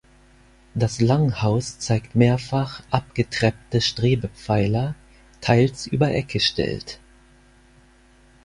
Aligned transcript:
Das 0.73 0.99
Langhaus 0.99 1.77
zeigt 1.77 2.15
mehrfach 2.15 2.81
abgetreppte 2.89 3.81
Strebepfeiler 3.81 4.95
teils 5.41 5.85
übereck 5.85 6.29
gestellt. 6.29 6.99